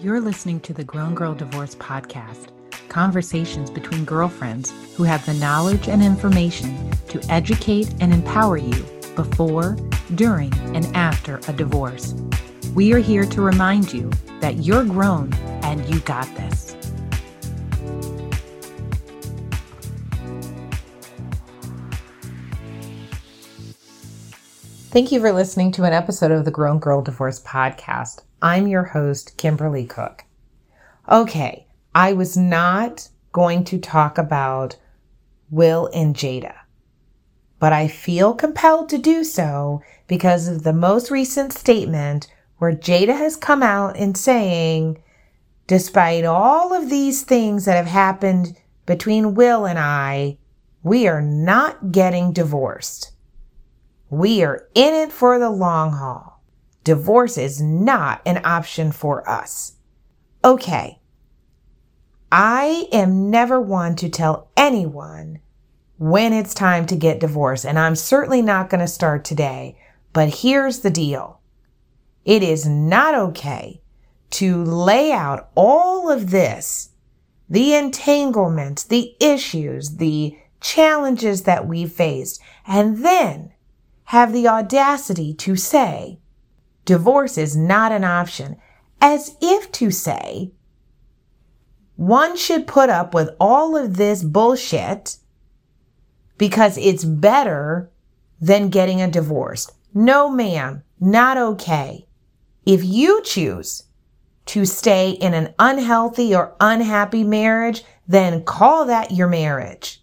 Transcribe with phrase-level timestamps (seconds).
[0.00, 2.50] You're listening to the Grown Girl Divorce Podcast
[2.88, 8.80] conversations between girlfriends who have the knowledge and information to educate and empower you
[9.16, 9.76] before,
[10.14, 12.14] during, and after a divorce.
[12.76, 14.08] We are here to remind you
[14.40, 15.34] that you're grown
[15.64, 16.67] and you got this.
[24.90, 28.22] Thank you for listening to an episode of the Grown Girl Divorce Podcast.
[28.40, 30.24] I'm your host, Kimberly Cook.
[31.06, 34.78] Okay, I was not going to talk about
[35.50, 36.54] Will and Jada,
[37.58, 43.14] but I feel compelled to do so because of the most recent statement where Jada
[43.14, 45.02] has come out and saying,
[45.66, 50.38] despite all of these things that have happened between Will and I,
[50.82, 53.12] we are not getting divorced.
[54.10, 56.42] We are in it for the long haul.
[56.84, 59.74] Divorce is not an option for us.
[60.44, 61.00] Okay.
[62.32, 65.40] I am never one to tell anyone
[65.98, 69.78] when it's time to get divorced, and I'm certainly not going to start today.
[70.12, 71.40] But here's the deal.
[72.24, 73.82] It is not okay
[74.30, 76.90] to lay out all of this,
[77.48, 83.52] the entanglements, the issues, the challenges that we faced, and then
[84.08, 86.18] have the audacity to say,
[86.86, 88.56] divorce is not an option,
[89.02, 90.50] as if to say,
[91.94, 95.18] one should put up with all of this bullshit
[96.38, 97.90] because it's better
[98.40, 99.70] than getting a divorce.
[99.92, 102.06] No, ma'am, not okay.
[102.64, 103.82] If you choose
[104.46, 110.02] to stay in an unhealthy or unhappy marriage, then call that your marriage.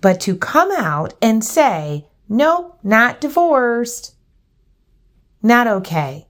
[0.00, 4.14] But to come out and say, nope, not divorced,
[5.42, 6.26] not okay.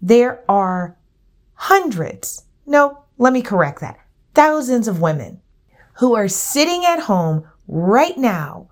[0.00, 0.96] There are
[1.54, 3.98] hundreds, no, let me correct that,
[4.34, 5.40] thousands of women
[5.94, 8.70] who are sitting at home right now,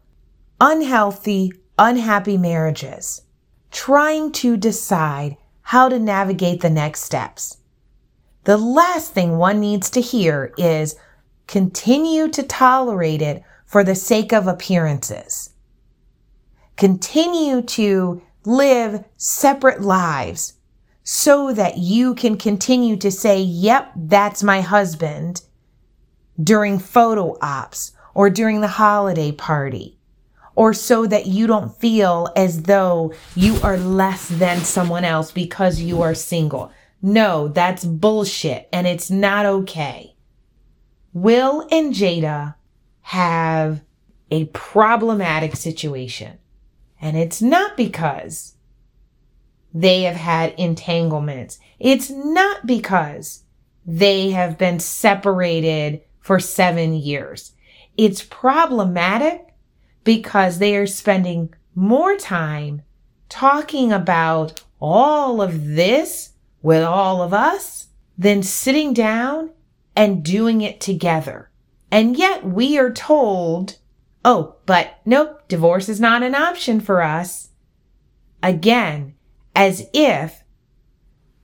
[0.60, 3.22] unhealthy, unhappy marriages,
[3.72, 7.58] trying to decide how to navigate the next steps.
[8.44, 10.94] The last thing one needs to hear is
[11.48, 15.50] continue to tolerate it for the sake of appearances.
[16.78, 20.54] Continue to live separate lives
[21.02, 25.42] so that you can continue to say, yep, that's my husband
[26.40, 29.98] during photo ops or during the holiday party
[30.54, 35.80] or so that you don't feel as though you are less than someone else because
[35.80, 36.70] you are single.
[37.02, 40.14] No, that's bullshit and it's not okay.
[41.12, 42.54] Will and Jada
[43.02, 43.82] have
[44.30, 46.38] a problematic situation.
[47.00, 48.54] And it's not because
[49.72, 51.58] they have had entanglements.
[51.78, 53.44] It's not because
[53.86, 57.52] they have been separated for seven years.
[57.96, 59.54] It's problematic
[60.04, 62.82] because they are spending more time
[63.28, 66.30] talking about all of this
[66.62, 69.50] with all of us than sitting down
[69.94, 71.50] and doing it together.
[71.90, 73.78] And yet we are told
[74.30, 77.48] Oh, but nope, divorce is not an option for us.
[78.42, 79.14] Again,
[79.56, 80.44] as if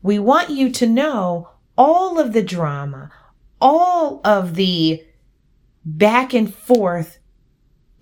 [0.03, 3.11] we want you to know all of the drama,
[3.59, 5.03] all of the
[5.83, 7.21] back and forth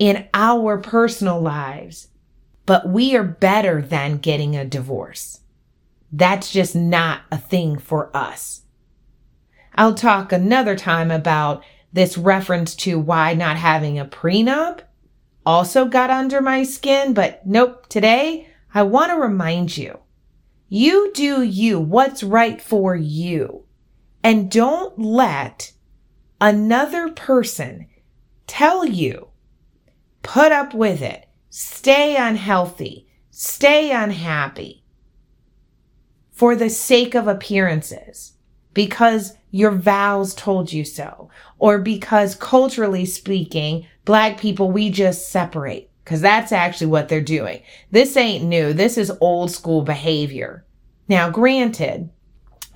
[0.00, 2.09] in our personal lives,
[2.66, 5.42] but we are better than getting a divorce.
[6.10, 8.62] That's just not a thing for us.
[9.76, 14.80] I'll talk another time about this reference to why not having a prenup
[15.44, 19.98] also got under my skin, but nope, today I want to remind you.
[20.69, 23.64] You do you, what's right for you.
[24.25, 25.72] And don't let
[26.41, 27.88] another person
[28.47, 29.28] tell you,
[30.22, 34.84] put up with it, stay unhealthy, stay unhappy
[36.30, 38.33] for the sake of appearances
[38.74, 41.28] because your vows told you so,
[41.59, 45.91] or because culturally speaking, black people, we just separate.
[46.04, 47.63] Cause that's actually what they're doing.
[47.92, 48.72] This ain't new.
[48.72, 50.65] This is old school behavior.
[51.07, 52.10] Now, granted,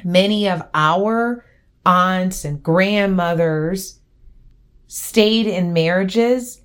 [0.05, 1.45] many of our
[1.85, 3.99] aunts and grandmothers
[4.87, 6.61] stayed in marriages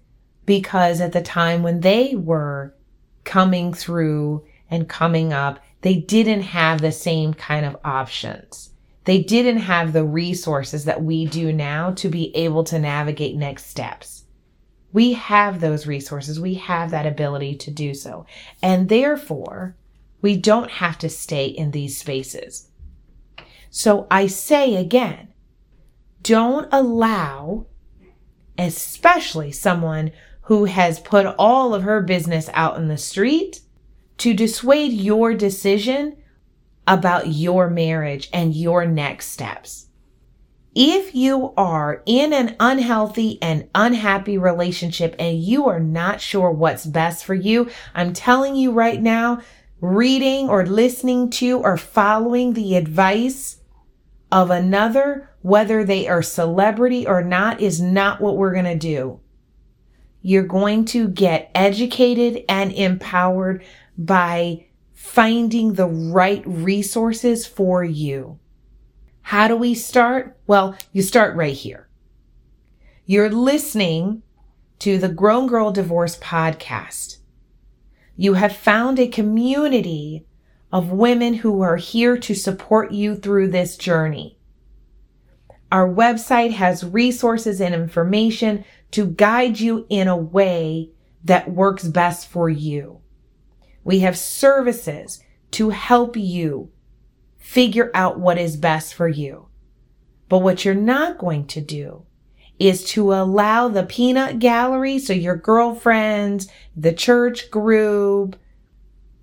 [0.45, 2.75] because at the time when they were
[3.23, 8.70] coming through and coming up, they didn't have the same kind of options
[9.05, 13.65] they didn't have the resources that we do now to be able to navigate next
[13.65, 14.25] steps.
[14.93, 16.39] We have those resources.
[16.39, 18.25] We have that ability to do so.
[18.61, 19.75] And therefore,
[20.21, 22.69] we don't have to stay in these spaces.
[23.69, 25.29] So I say again,
[26.21, 27.65] don't allow,
[28.57, 30.11] especially someone
[30.43, 33.61] who has put all of her business out in the street,
[34.17, 36.17] to dissuade your decision
[36.87, 39.87] about your marriage and your next steps.
[40.73, 46.85] If you are in an unhealthy and unhappy relationship and you are not sure what's
[46.85, 49.41] best for you, I'm telling you right now,
[49.81, 53.57] reading or listening to or following the advice
[54.31, 59.19] of another, whether they are celebrity or not, is not what we're going to do.
[60.21, 63.65] You're going to get educated and empowered
[63.97, 64.67] by
[65.01, 68.39] finding the right resources for you.
[69.23, 70.37] How do we start?
[70.45, 71.89] Well, you start right here.
[73.05, 74.21] You're listening
[74.79, 77.17] to the Grown Girl Divorce podcast.
[78.15, 80.27] You have found a community
[80.71, 84.37] of women who are here to support you through this journey.
[85.71, 90.91] Our website has resources and information to guide you in a way
[91.25, 93.00] that works best for you.
[93.83, 96.71] We have services to help you
[97.37, 99.47] figure out what is best for you.
[100.29, 102.05] But what you're not going to do
[102.59, 108.35] is to allow the peanut gallery, so your girlfriends, the church group,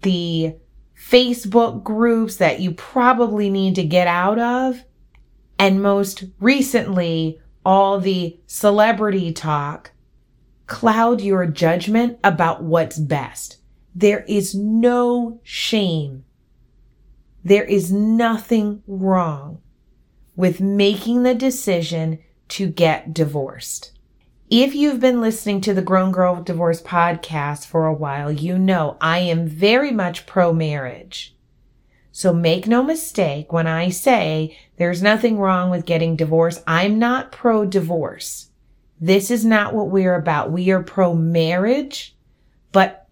[0.02, 0.56] the
[1.00, 4.84] Facebook groups that you probably need to get out of,
[5.58, 9.92] and most recently, all the celebrity talk,
[10.66, 13.57] cloud your judgment about what's best.
[13.98, 16.24] There is no shame
[17.48, 19.62] there is nothing wrong
[20.36, 22.18] with making the decision
[22.48, 23.92] to get divorced.
[24.50, 28.98] If you've been listening to the Grown Girl Divorce podcast for a while, you know
[29.00, 31.34] I am very much pro marriage.
[32.12, 36.62] So make no mistake when I say there's nothing wrong with getting divorced.
[36.66, 38.50] I'm not pro divorce.
[39.00, 40.50] This is not what we're about.
[40.52, 42.16] We are pro marriage,
[42.72, 43.07] but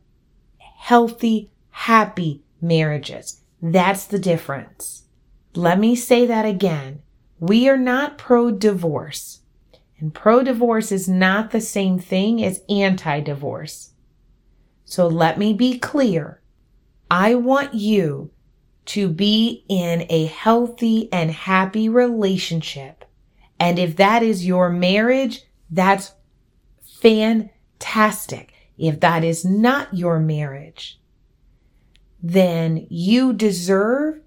[0.86, 3.40] healthy, happy marriages.
[3.60, 5.02] That's the difference.
[5.56, 7.02] Let me say that again.
[7.40, 9.40] We are not pro divorce.
[9.98, 13.94] And pro divorce is not the same thing as anti divorce.
[14.84, 16.40] So let me be clear.
[17.10, 18.30] I want you
[18.94, 23.04] to be in a healthy and happy relationship.
[23.58, 26.12] And if that is your marriage, that's
[27.02, 28.52] fantastic.
[28.78, 31.00] If that is not your marriage,
[32.23, 34.20] then you deserve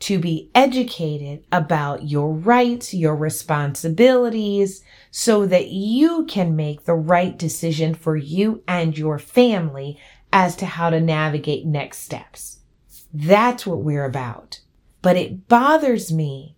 [0.00, 7.38] to be educated about your rights, your responsibilities, so that you can make the right
[7.38, 9.98] decision for you and your family
[10.32, 12.58] as to how to navigate next steps.
[13.14, 14.60] That's what we're about.
[15.00, 16.56] But it bothers me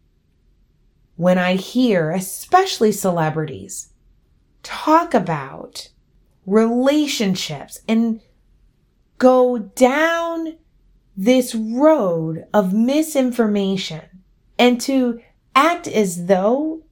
[1.17, 3.91] when I hear, especially celebrities,
[4.63, 5.91] talk about
[6.47, 8.21] relationships and
[9.19, 10.57] go down
[11.17, 14.03] this road of misinformation
[14.59, 15.21] and to
[15.55, 16.83] act as though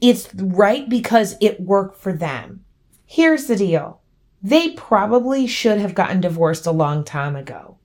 [0.00, 2.64] it's right because it worked for them.
[3.06, 4.00] Here's the deal.
[4.42, 7.78] They probably should have gotten divorced a long time ago.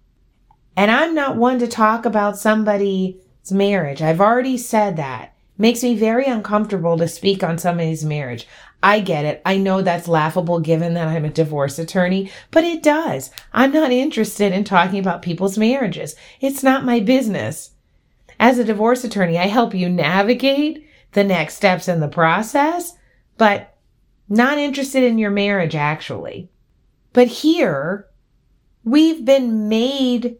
[0.75, 3.15] And I'm not one to talk about somebody's
[3.51, 4.01] marriage.
[4.01, 5.33] I've already said that.
[5.57, 8.47] Makes me very uncomfortable to speak on somebody's marriage.
[8.81, 9.41] I get it.
[9.45, 13.31] I know that's laughable given that I'm a divorce attorney, but it does.
[13.51, 16.15] I'm not interested in talking about people's marriages.
[16.39, 17.71] It's not my business.
[18.39, 22.93] As a divorce attorney, I help you navigate the next steps in the process,
[23.37, 23.75] but
[24.29, 26.51] not interested in your marriage actually.
[27.13, 28.07] But here,
[28.83, 30.37] we've been made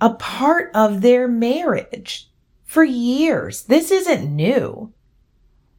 [0.00, 2.28] a part of their marriage
[2.64, 3.62] for years.
[3.62, 4.92] This isn't new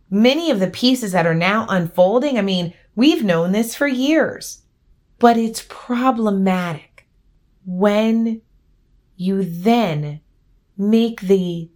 [0.09, 4.63] many of the pieces that are now unfolding, I mean, we've known this for years,
[5.19, 7.07] but it's problematic
[7.65, 8.41] when
[9.15, 10.21] you then
[10.77, 11.69] make the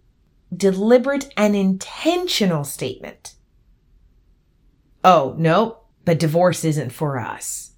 [0.54, 3.34] deliberate and intentional statement.
[5.02, 7.72] Oh, no, but divorce isn't for us.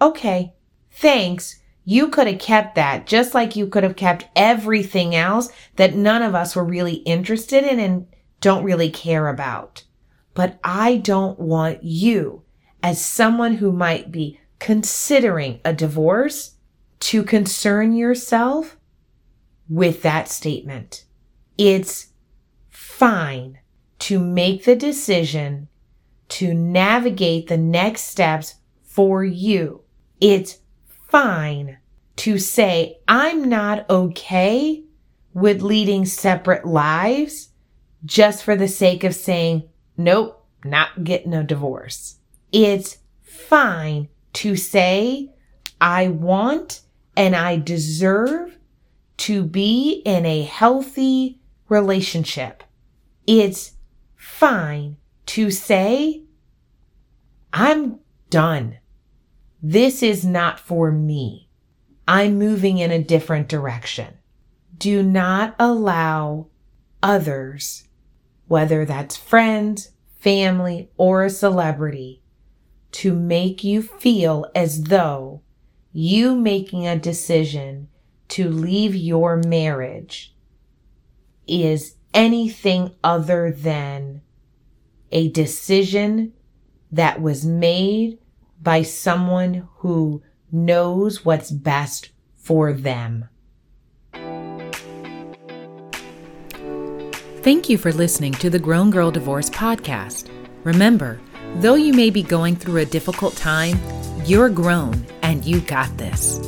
[0.00, 0.54] Okay,
[0.90, 1.60] thanks.
[1.84, 6.20] You could have kept that just like you could have kept everything else that none
[6.20, 8.06] of us were really interested in and
[8.40, 9.84] don't really care about.
[10.36, 12.42] But I don't want you,
[12.82, 16.56] as someone who might be considering a divorce,
[17.00, 18.76] to concern yourself
[19.68, 21.04] with that statement.
[21.56, 22.08] It's
[22.68, 23.60] fine
[24.00, 25.68] to make the decision
[26.28, 29.84] to navigate the next steps for you.
[30.20, 30.58] It's
[31.08, 31.78] fine
[32.16, 34.84] to say, I'm not okay
[35.32, 37.50] with leading separate lives
[38.04, 42.18] just for the sake of saying, nope, not getting a divorce.
[42.52, 45.32] It's fine to say,
[45.80, 46.82] I want
[47.16, 48.58] and I deserve
[49.18, 52.62] to be in a healthy relationship.
[53.26, 53.72] It's
[54.14, 56.22] fine to say,
[57.52, 58.00] I'm
[58.30, 58.78] done.
[59.62, 61.48] This is not for me.
[62.06, 64.18] I'm moving in a different direction.
[64.76, 66.48] Do not allow
[67.02, 67.84] others,
[68.48, 72.22] whether that's friends, family, or a celebrity,
[72.92, 75.42] to make you feel as though
[75.92, 77.88] you making a decision
[78.28, 80.34] to leave your marriage
[81.46, 84.20] is anything other than
[85.12, 86.32] a decision
[86.90, 88.18] that was made
[88.60, 93.28] by someone who knows what's best for them.
[97.46, 100.28] Thank you for listening to the Grown Girl Divorce Podcast.
[100.64, 101.20] Remember,
[101.58, 103.78] though you may be going through a difficult time,
[104.24, 106.40] you're grown and you got this.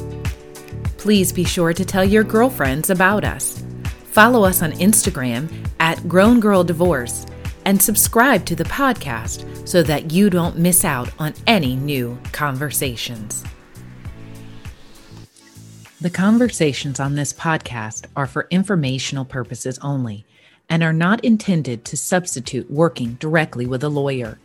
[0.96, 3.62] Please be sure to tell your girlfriends about us.
[4.06, 7.26] Follow us on Instagram at Grown Girl Divorce
[7.64, 13.44] and subscribe to the podcast so that you don't miss out on any new conversations.
[16.00, 20.26] The conversations on this podcast are for informational purposes only
[20.68, 24.38] and are not intended to substitute working directly with a lawyer.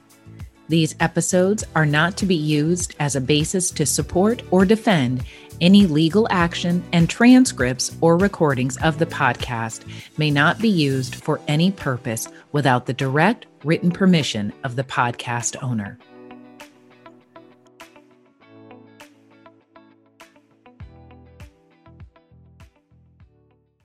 [0.69, 5.23] These episodes are not to be used as a basis to support or defend
[5.61, 9.85] any legal action, and transcripts or recordings of the podcast
[10.17, 15.61] may not be used for any purpose without the direct written permission of the podcast
[15.63, 15.97] owner.